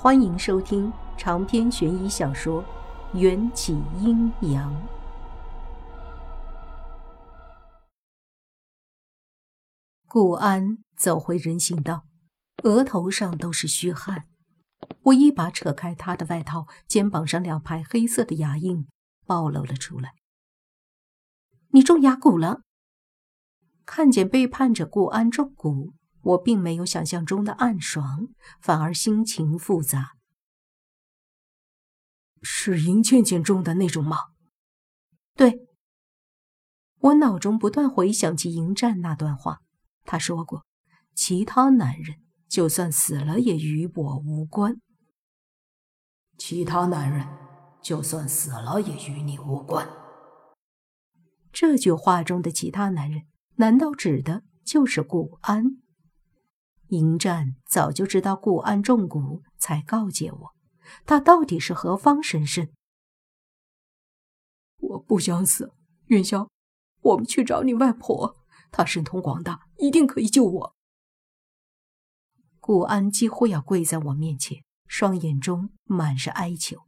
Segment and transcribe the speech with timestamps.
[0.00, 2.62] 欢迎收听长篇悬疑小说
[3.18, 4.72] 《缘起阴阳》。
[10.06, 12.04] 顾安走回人行道，
[12.62, 14.28] 额头上都是虚汗。
[15.02, 18.86] 我一把扯开他的外套，肩膀上两排黑色的牙印
[19.26, 20.14] 暴露了出来。
[21.70, 22.60] 你中牙骨了？
[23.84, 25.90] 看见背叛者顾安中蛊。
[26.22, 28.28] 我并没有想象中的暗爽，
[28.60, 30.12] 反而心情复杂。
[32.42, 34.18] 是银倩倩中的那种吗？
[35.34, 35.66] 对。
[37.00, 39.60] 我脑中不断回想起迎战那段话，
[40.04, 40.66] 他说过
[41.14, 42.16] ：“其他男人
[42.48, 44.80] 就算死了也与我无关。”
[46.36, 47.26] 其他男人
[47.80, 49.88] 就算死了也与你无关。
[51.52, 53.22] 这句话中的其他男人，
[53.56, 55.80] 难道指的就是顾安？
[56.88, 60.54] 迎战早就知道顾安中蛊，才告诫我，
[61.04, 62.68] 他到底是何方神圣？
[64.78, 65.72] 我不想死，
[66.06, 66.48] 元宵，
[67.00, 68.36] 我们去找你外婆，
[68.70, 70.74] 她神通广大，一定可以救我。
[72.60, 76.84] 顾安几乎要跪在我面前，双眼中满是哀求。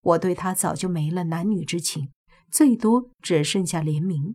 [0.00, 2.12] 我对他早就没了男女之情，
[2.50, 4.34] 最多只剩下怜悯。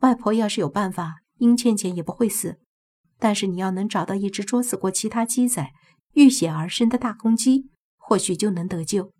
[0.00, 2.60] 外婆要是有办法，殷倩倩也不会死。
[3.18, 5.72] 但是你要能找到一只捉死过其他鸡仔、
[6.12, 9.12] 浴血而生的大公鸡，或许就能得救。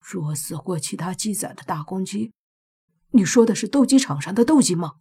[0.00, 2.32] 捉死过其他鸡仔的大公鸡，
[3.10, 4.94] 你说的是斗鸡场上的斗鸡吗？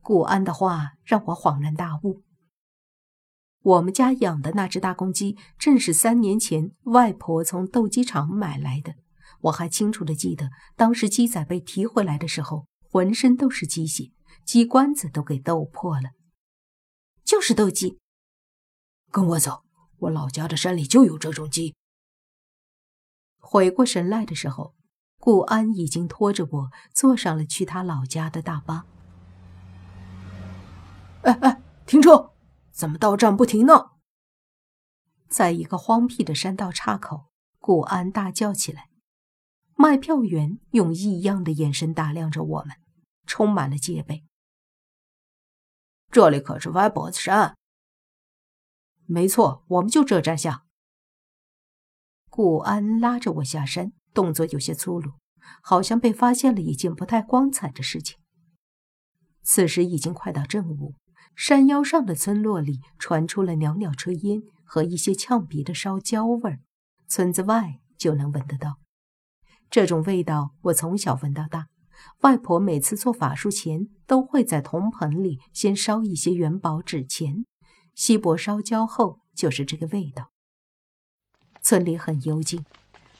[0.00, 2.22] 顾安的话让我恍然大悟。
[3.60, 8.96] 我们家养的那只大公鸡，正是三年前外婆从斗鸡场买来的。
[9.42, 14.10] 我还清楚的记得，当时鸡仔被提回来的时候，浑身都是鸡血。
[14.44, 16.10] 鸡冠子都给斗破了，
[17.24, 17.98] 就是斗鸡。
[19.10, 19.64] 跟我走，
[19.98, 21.74] 我老家的山里就有这种鸡。
[23.38, 24.74] 回过神来的时候，
[25.18, 28.86] 顾安已经拖着我坐上了去他老家的大巴。
[31.22, 32.32] 哎哎，停车！
[32.70, 33.92] 怎么到站不停呢？
[35.28, 37.26] 在一个荒僻的山道岔口，
[37.58, 38.90] 顾安大叫起来。
[39.76, 42.76] 卖票员用异样的眼神打量着我们，
[43.26, 44.24] 充满了戒备。
[46.14, 47.56] 这里可是歪脖子山。
[49.04, 50.64] 没错，我们就这站下。
[52.30, 55.14] 顾安拉着我下山，动作有些粗鲁，
[55.60, 58.16] 好像被发现了一件不太光彩的事情。
[59.42, 60.94] 此时已经快到正午，
[61.34, 66.60] 山腰上的村落里传出了袅袅炊烟和一些呛鼻的烧焦味儿，
[67.08, 68.76] 村子外就能闻得到。
[69.68, 71.66] 这种味道，我从小闻到大。
[72.20, 77.44] 外婆每次做法术前，都会在铜盆里先烧一些元宝纸钱，
[77.94, 80.30] 锡箔烧焦后就是这个味道。
[81.62, 82.64] 村里很幽静，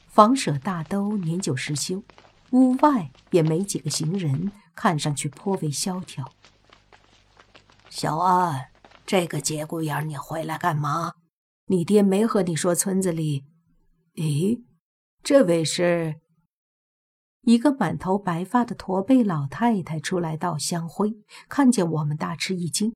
[0.07, 2.03] 房舍大都年久失修，
[2.51, 6.31] 屋外也没几个行人，看上去颇为萧条。
[7.89, 8.67] 小安，
[9.05, 11.13] 这个节骨眼你回来干嘛？
[11.67, 13.45] 你爹没和你说村子里……
[14.15, 14.63] 咦，
[15.23, 16.21] 这位是？
[17.45, 21.13] 一个满头白发的驼背老太太出来倒香灰，
[21.47, 22.93] 看见我们大吃一惊。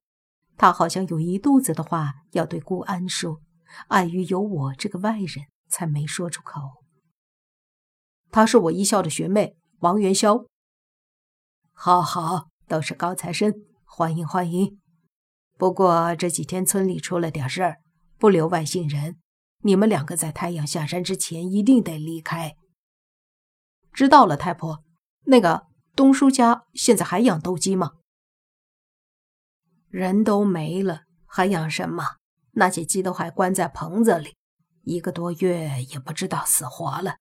[0.57, 3.41] 她好像有一肚子的话要对顾安说，
[3.89, 6.61] 碍于有我这个外人，才没说出口。
[8.31, 10.45] 她是我一校的学妹王元宵。
[11.71, 13.53] 好好，都是高材生，
[13.85, 14.79] 欢迎欢迎。
[15.59, 17.77] 不过这几天村里出了点事儿，
[18.17, 19.17] 不留外姓人。
[19.61, 22.55] 你们两个在太阳下山之前一定得离开。
[23.99, 24.85] 知道了，太婆。
[25.25, 27.95] 那个东叔家现在还养斗鸡吗？
[29.89, 32.05] 人都没了，还养什么？
[32.51, 34.37] 那些鸡都还关在棚子里，
[34.83, 37.17] 一个多月也不知道死活了。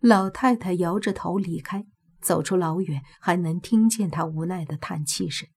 [0.00, 1.86] 老太太摇着头离开，
[2.20, 5.48] 走出老远，还能听见她无奈的叹气声。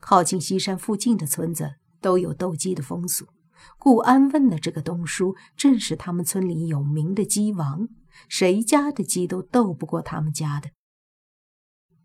[0.00, 3.26] 靠近西山附近的村子都有斗鸡的风俗。
[3.78, 7.88] 顾安问的这个东叔，正是他们村里有名的鸡王。
[8.28, 10.70] 谁家的鸡都斗不过他们家的。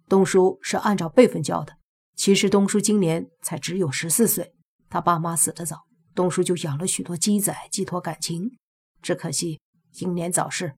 [0.08, 1.78] 东叔是按照辈分叫的。
[2.16, 4.54] 其实东叔今年才只有十四岁，
[4.90, 8.52] 他爸妈死得早，东叔就养了许多鸡仔寄托感情。
[9.02, 9.60] 只可惜
[10.00, 10.76] 英年早逝。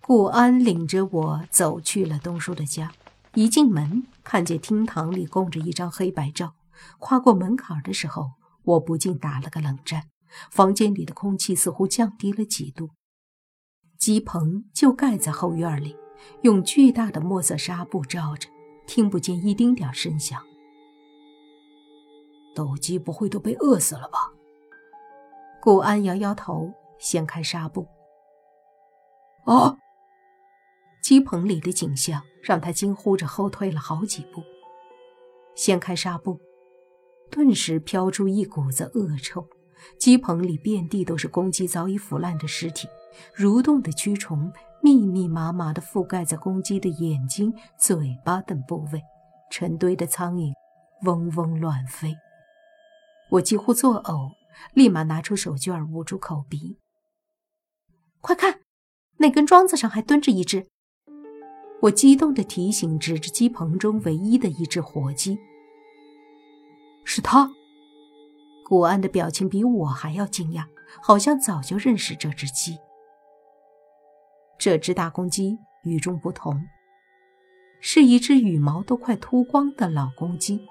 [0.00, 2.92] 顾安领着我走去了东叔的家，
[3.34, 6.54] 一进门看见厅堂里供着一张黑白照，
[6.98, 8.30] 跨过门槛的时候，
[8.64, 10.04] 我不禁打了个冷战。
[10.50, 12.90] 房间里的空气似乎降低了几度。
[13.98, 15.96] 鸡棚就盖在后院里，
[16.42, 18.48] 用巨大的墨色纱布罩着，
[18.86, 20.40] 听不见一丁点声响。
[22.54, 24.32] 斗鸡不会都被饿死了吧？
[25.60, 27.86] 顾安摇摇头，掀开纱布。
[29.46, 29.76] 啊！
[31.02, 34.42] 鸡棚里的景象让他惊呼着后退了好几步。
[35.56, 36.38] 掀开纱布，
[37.30, 39.46] 顿时飘出一股子恶臭。
[39.98, 42.86] 鸡棚里遍地都是公鸡早已腐烂的尸体，
[43.34, 49.02] 蠕动的蛆虫密密麻麻地覆盖在公鸡的眼睛、嘴巴等部位，
[49.50, 50.52] 成堆的苍蝇
[51.04, 52.14] 嗡嗡乱飞。
[53.30, 54.32] 我几乎作呕，
[54.74, 56.76] 立马拿出手绢捂住口鼻。
[58.20, 58.60] 快看，
[59.16, 60.66] 那根桩子上还蹲着一只！
[61.82, 65.38] 我激动地提醒，指着鸡棚中唯一的一只活鸡
[67.12, 67.50] ：“是他。”
[68.64, 70.64] 古安的表情比我还要惊讶，
[71.02, 72.78] 好像早就认识这只鸡。
[74.56, 76.62] 这只大公鸡与众不同，
[77.80, 80.68] 是一只羽毛都快秃光的老公鸡，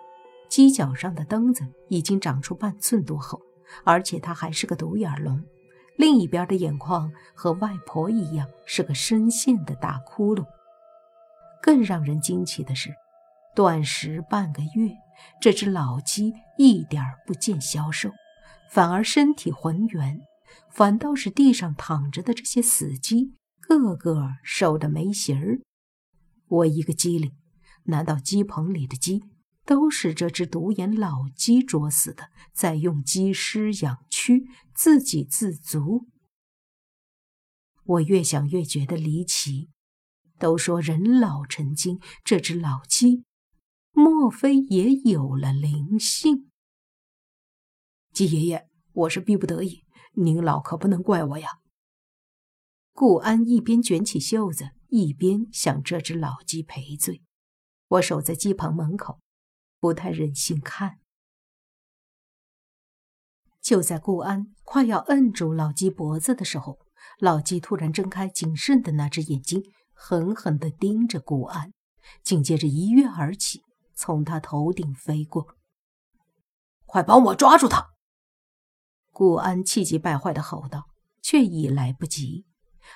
[0.47, 3.41] 鸡脚上的灯子已经长出半寸多厚，
[3.83, 5.43] 而且它还是个独眼龙，
[5.97, 10.45] 另一边的眼眶和外婆一样是个深陷的大窟窿。
[11.61, 12.93] 更让人惊奇的是，
[13.59, 14.95] 断食半个月。
[15.41, 18.09] 这只老鸡一点不见消瘦，
[18.71, 20.21] 反而身体浑圆，
[20.71, 25.59] 反倒是地上躺着的这些死鸡，个个瘦得没形儿。
[26.47, 27.33] 我一个机灵，
[27.83, 29.25] 难道鸡棚里的鸡
[29.65, 36.07] 都是这只独眼老鸡捉死的，再用鸡尸养蛆，自给自足？
[37.83, 39.69] 我越想越觉得离奇。
[40.37, 43.25] 都说人老成精，这只老鸡。
[43.99, 46.49] 莫非也有了灵性？
[48.13, 51.59] 鸡爷爷，我是逼不得已，您老可不能怪我呀。
[52.93, 57.21] 顾安一边卷起袖子，一边向这只老鸡赔罪。
[57.89, 59.19] 我守在鸡棚门口，
[59.81, 60.99] 不太忍心看。
[63.61, 66.79] 就在顾安快要摁住老鸡脖子的时候，
[67.19, 69.61] 老鸡突然睁开谨慎的那只眼睛，
[69.91, 71.73] 狠狠地盯着顾安，
[72.23, 73.61] 紧接着一跃而起。
[73.99, 75.57] 从他头顶飞过，
[76.85, 77.89] 快帮我抓住他！
[79.11, 80.85] 顾安气急败坏的吼道，
[81.21, 82.45] 却已来不及。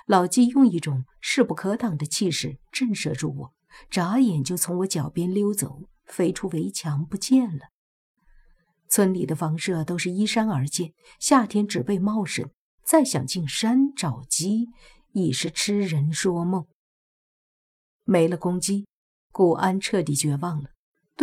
[0.05, 3.53] 老鸡用一种势不可挡的气势震慑住我，
[3.89, 7.65] 眨眼就从我脚边溜走，飞出围墙不见了。
[8.88, 12.50] 村里的房舍都是依山而建，夏天植被茂盛，
[12.85, 14.69] 再想进山找鸡，
[15.11, 16.65] 已是痴人说梦。
[18.05, 18.88] 没了公鸡，
[19.33, 20.69] 顾安彻底绝望了。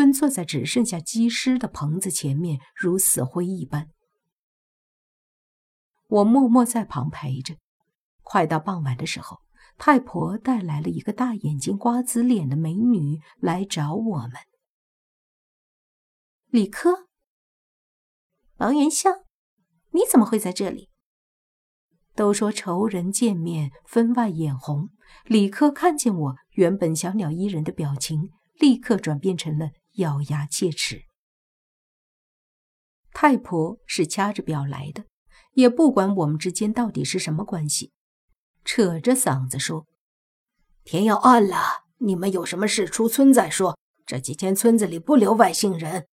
[0.00, 3.91] 蹲坐在只剩下鸡尸的棚子前面，如死灰一般。
[6.06, 7.56] 我默默在旁陪着。
[8.23, 9.41] 快到傍晚的时候，
[9.76, 14.32] 太婆带来了一个大眼睛、瓜子脸的美女来找我们。
[16.46, 17.08] 李科，
[18.56, 19.11] 王元宵，
[19.91, 20.88] 你怎么会在这里？
[22.14, 24.88] 都说仇人见面分外眼红。
[25.26, 29.73] 李科看见我原本小鸟依人的表情，立刻转变成了。
[29.95, 31.05] 咬牙切齿。
[33.13, 35.05] 太婆是掐着表来的，
[35.53, 37.93] 也不管我们之间到底是什么关系，
[38.65, 39.87] 扯着嗓子说
[40.85, 43.77] ：“天要暗了，你们有什么事出村再说。
[44.07, 46.07] 这几天村子里不留外姓人。”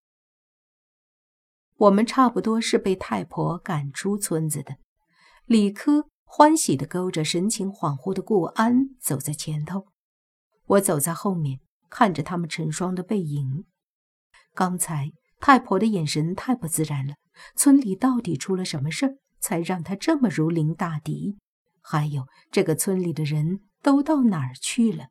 [1.78, 4.78] 我们差不多是被太婆赶出村子的。
[5.46, 9.86] 李科欢喜地勾着神情恍惚的顾安走在前头，
[10.64, 11.60] 我走在后面。
[11.90, 13.64] 看着他们成双的背影，
[14.54, 17.14] 刚才太婆的眼神太不自然了。
[17.54, 21.36] 村里到底出了什么事儿，才让她这么如临大敌？
[21.80, 25.06] 还有这个村里的人都到哪儿去了？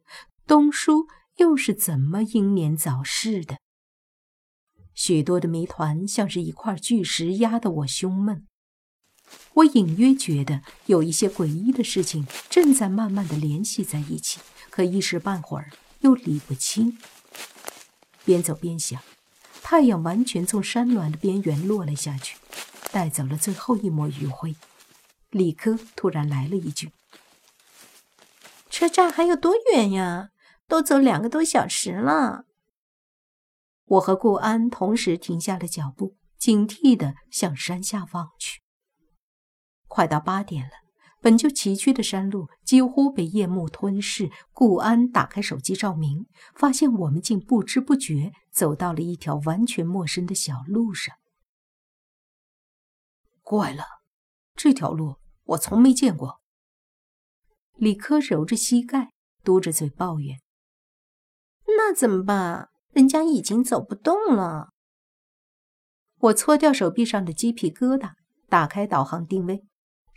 [0.46, 1.08] 东叔
[1.38, 3.58] 又是怎么英年早逝的？
[4.94, 8.46] 许多的谜团像是一块巨石压得我胸闷。
[9.56, 15.72] 我隐约觉得有一些诡异的事情正在慢慢的联系在一起，可一时半会儿。
[16.08, 16.98] 又理不清。
[18.24, 19.02] 边走边想，
[19.62, 22.38] 太阳完全从山峦的边缘落了下去，
[22.94, 24.56] 带走了最后一抹余晖。
[25.32, 26.94] 李科突然来了一句
[28.72, 30.30] ：“车站还有多远呀？
[30.66, 32.46] 都走两个多小时了。”
[33.86, 38.62] 我和顾安同时停下了脚步，警惕地向山下望去。
[39.88, 40.87] 快到八点了。
[41.22, 44.30] 本就崎岖的山路几乎被夜幕吞噬。
[44.52, 51.16] 顾安打开手机照明，发现我们竟不知不觉走到了一条完全陌生的小路上。
[53.42, 53.84] 怪了，
[54.56, 56.42] 这条路我从没见过。
[57.76, 60.40] 李科揉着膝盖，嘟着嘴抱怨
[61.78, 62.70] ：“那怎么办？
[62.92, 64.70] 人家已经走不动了。”
[66.20, 68.14] 我搓掉手臂上的鸡皮疙瘩，
[68.50, 69.67] 打开导航定位，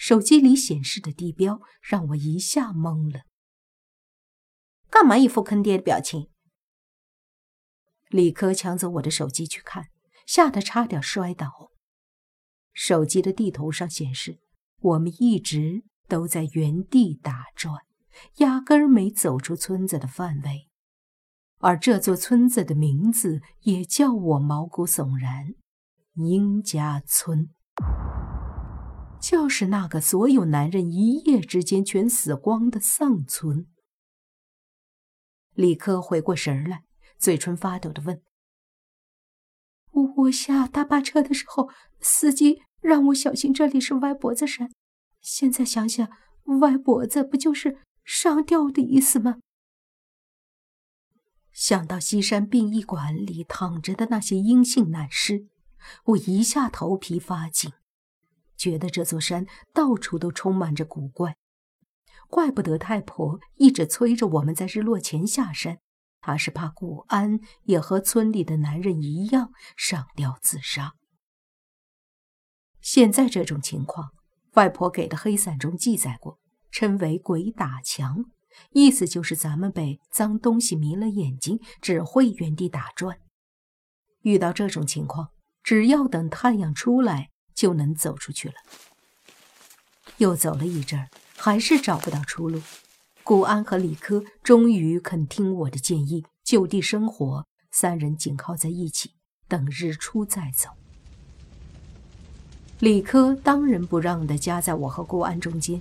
[0.01, 3.25] 手机里显示的地标让我一下懵了。
[4.89, 6.31] 干嘛一副坑爹的表情？
[8.09, 9.89] 李科抢走我的手机去看，
[10.27, 11.71] 吓得差点摔倒。
[12.73, 14.39] 手机的地图上显示，
[14.79, 17.85] 我们一直都在原地打转，
[18.37, 20.71] 压根儿没走出村子的范围。
[21.59, 25.53] 而这座村子的名字也叫我毛骨悚然——
[26.17, 27.51] 英家村，
[29.21, 33.67] 就是那个所有男人一夜之间全死光的丧村。
[35.55, 36.85] 李科回过神来，
[37.19, 38.23] 嘴唇发抖的问
[40.17, 41.69] ：“我下大巴车的时候，
[42.01, 44.71] 司机让我小心，这里是歪脖子山。
[45.21, 46.09] 现在想想，
[46.61, 49.39] 歪脖子不就是上吊的意思吗？”
[51.53, 55.49] 想到西山殡仪馆里躺着的那些阴性男尸，
[56.05, 57.73] 我一下头皮发紧，
[58.61, 61.37] 觉得这座山到处都充满着古怪。
[62.29, 65.79] 怪不得太婆一直催着我们在日落前下山，
[66.21, 70.93] 她是怕顾安也和村里的男人一样上吊自杀。
[72.83, 74.11] 现在这种情况，
[74.53, 76.39] 外婆给的黑伞中记载过，
[76.71, 78.27] 称为“鬼打墙”。
[78.73, 83.19] 意思就是咱们被脏东西迷了眼睛，只会原地打转。
[84.23, 85.31] 遇到这种情况，
[85.63, 88.55] 只要等太阳出来，就能走出去了。
[90.19, 92.61] 又走了一阵儿，还是找不到出路。
[93.23, 99.13] 顾安和李科终于肯听我的建议，就地生活，三人紧靠在一起，
[99.47, 100.71] 等日出再走。
[102.81, 105.81] 李科当仁不让地夹在我和顾安中间，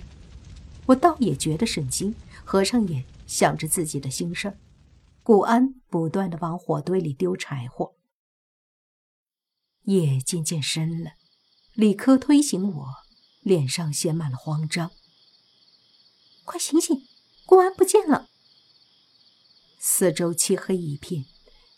[0.86, 2.14] 我倒也觉得省心。
[2.44, 4.58] 合上眼，想着自己的心事儿。
[5.22, 7.94] 顾安不断的往火堆里丢柴火。
[9.84, 11.12] 夜渐渐深了，
[11.80, 12.88] 李科推醒我，
[13.40, 14.90] 脸上写满了慌张
[16.44, 17.08] ：“快醒醒，
[17.46, 18.28] 顾安不见了！”
[19.80, 21.24] 四周漆黑一片，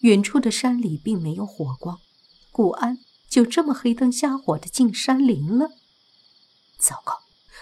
[0.01, 2.01] 远处的山里并没有火光，
[2.51, 5.69] 顾安就这么黑灯瞎火的进山林了。
[6.81, 7.21] 糟糕，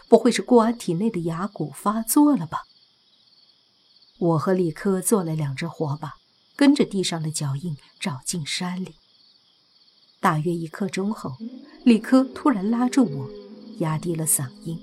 [0.09, 2.63] 不会是顾安体内的牙骨发作了吧？
[4.17, 6.15] 我和李科做了两只火把，
[6.57, 8.95] 跟着地上的脚印找进山里。
[10.21, 11.37] 大约一刻钟后，
[11.83, 13.31] 李科突然拉住我，
[13.79, 14.79] 压低了嗓音：“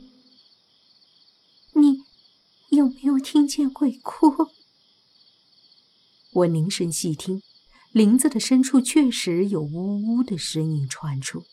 [1.74, 2.00] 你
[2.76, 4.28] 有没有听见鬼哭？”
[6.34, 7.44] 我凝神细听，
[7.92, 11.44] 林子的深处确实有呜呜的声音传出。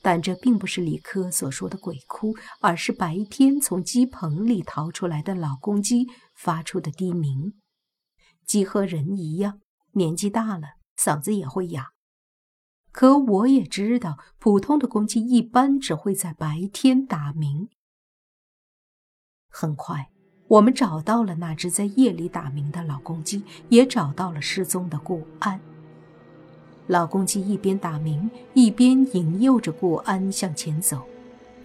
[0.00, 7.52] 但这并不是李科所说的鬼哭，而是白天从鸡棚里逃出来的老公鸡发出的低鸣。
[8.46, 9.60] 鸡和人一样，
[9.92, 11.88] 年纪大了，嗓子也会哑。
[12.96, 17.68] 可我也知道，普通的公鸡一般只会在白天打鸣。
[19.50, 20.08] 很快，
[20.48, 25.60] 我们找到了那只在夜里打鸣的老公鸡，也找到了失踪的顾安。
[26.86, 31.06] 老公鸡一边打鸣，一边引诱着顾安向前走。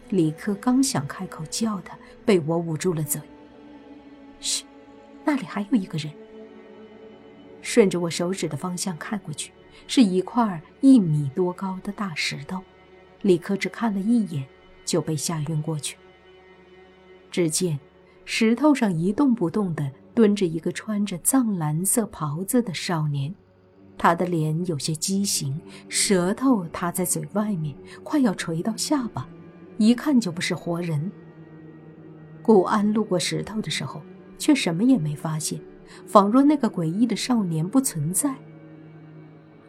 [0.10, 3.22] 李克刚想开口叫他，被我捂住了嘴。
[4.42, 4.66] 嘘，
[5.24, 6.12] 那里还有一个人。
[7.62, 9.54] 顺着我手指的方向看过去，
[9.88, 12.62] 是一块一米多高的大石头。
[13.22, 14.46] 李克只看了一眼，
[14.84, 15.98] 就被吓晕过去。
[17.30, 17.80] 只见
[18.26, 23.34] 石头上一动不动地蹲着一个穿着藏蓝色袍子的少年。
[23.98, 29.30] 他的脸有些畸形，舌头塌在嘴外面，快要垂到下巴，
[29.78, 31.12] 一看就不是活人。
[32.42, 34.02] 顾安路过石头的时候，
[34.40, 35.62] 却什么也没发现，
[36.08, 38.36] 仿若那个诡异的少年不存在。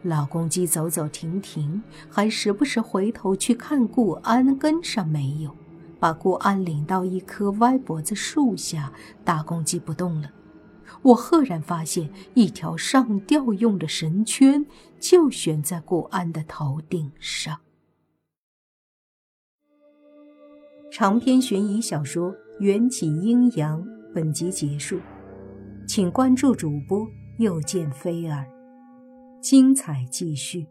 [0.03, 5.55] 老公鸡走走停停，还时不时回头去看顾安跟上没有，
[5.99, 8.91] 把顾安领到一棵歪脖子树下，
[9.23, 10.29] 大公鸡不动了。
[11.01, 14.65] 我赫然发现，一条上吊用的绳圈
[14.99, 17.59] 就悬在顾安的头顶上。
[20.91, 23.81] 长篇悬疑小说《缘起阴阳》
[24.13, 24.99] 本集结束，
[25.87, 27.07] 请关注主播，
[27.39, 28.45] 又见菲儿，
[29.43, 30.65] 精彩继续。